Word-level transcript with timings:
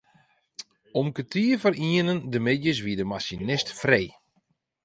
Om 0.99 1.07
kertier 1.15 1.57
foar 1.61 1.75
ienen 1.89 2.19
de 2.31 2.39
middeis 2.47 2.79
wie 2.83 2.97
de 2.99 3.05
masinist 3.11 3.67
frij. 3.79 4.07